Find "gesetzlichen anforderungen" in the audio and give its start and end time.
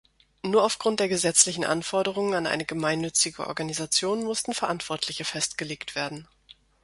1.09-2.33